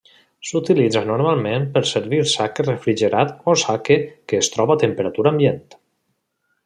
[0.51, 3.99] S’utilitza normalment per servir sake refrigerat o sake
[4.33, 5.63] que es troba a temperatura ambient.